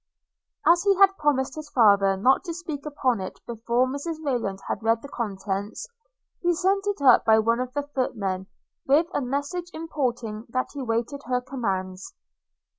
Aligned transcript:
As 0.65 0.81
he 0.81 0.95
had 0.97 1.15
promised 1.19 1.53
his 1.53 1.69
father 1.69 2.17
not 2.17 2.43
to 2.45 2.55
speak 2.55 2.87
upon 2.87 3.21
it 3.21 3.39
before 3.45 3.85
Mrs 3.85 4.15
Rayland 4.25 4.57
had 4.67 4.81
read 4.81 5.03
the 5.03 5.07
contents, 5.07 5.87
he 6.41 6.55
sent 6.55 6.87
it 6.87 6.99
up 7.03 7.23
by 7.23 7.37
one 7.37 7.59
of 7.59 7.71
the 7.75 7.83
footmen, 7.93 8.47
with 8.87 9.05
a 9.13 9.21
message 9.21 9.69
importing 9.75 10.47
that 10.49 10.69
he 10.73 10.81
waited 10.81 11.21
her 11.27 11.39
commands. 11.39 12.15